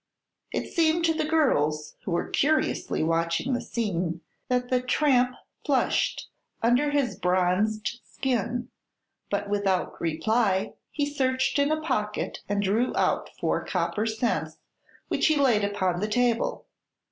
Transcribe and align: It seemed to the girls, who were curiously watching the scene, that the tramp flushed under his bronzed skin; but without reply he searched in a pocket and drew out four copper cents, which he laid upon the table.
It 0.51 0.73
seemed 0.73 1.05
to 1.05 1.13
the 1.13 1.25
girls, 1.29 1.95
who 2.03 2.11
were 2.13 2.27
curiously 2.27 3.03
watching 3.03 3.53
the 3.53 3.61
scene, 3.61 4.21
that 4.47 4.69
the 4.71 4.81
tramp 4.81 5.35
flushed 5.63 6.27
under 6.63 6.89
his 6.89 7.15
bronzed 7.19 7.99
skin; 8.03 8.69
but 9.29 9.47
without 9.47 10.01
reply 10.01 10.73
he 10.89 11.05
searched 11.05 11.59
in 11.59 11.71
a 11.71 11.79
pocket 11.81 12.39
and 12.49 12.63
drew 12.63 12.95
out 12.95 13.29
four 13.39 13.63
copper 13.63 14.07
cents, 14.07 14.57
which 15.07 15.27
he 15.27 15.35
laid 15.35 15.63
upon 15.63 15.99
the 15.99 16.07
table. 16.09 16.65